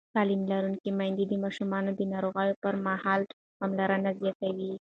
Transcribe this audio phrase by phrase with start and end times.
[0.15, 3.21] تعلیم لرونکې میندې د ماشومانو د ناروغۍ پر مهال
[3.59, 4.71] پاملرنه زیاتوي.